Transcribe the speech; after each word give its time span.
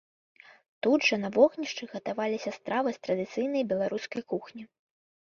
Тут 0.85 0.99
жа 1.09 1.19
на 1.25 1.29
вогнішчы 1.35 1.83
гатаваліся 1.91 2.53
стравы 2.57 2.89
з 2.97 3.03
традыцыйнай 3.09 3.63
беларускай 3.75 4.21
кухні. 4.35 4.65